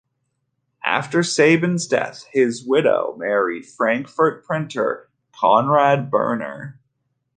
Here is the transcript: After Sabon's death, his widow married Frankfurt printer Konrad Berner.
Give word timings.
After 0.83 1.19
Sabon's 1.19 1.85
death, 1.85 2.25
his 2.31 2.65
widow 2.65 3.13
married 3.19 3.67
Frankfurt 3.67 4.43
printer 4.43 5.07
Konrad 5.31 6.09
Berner. 6.09 6.79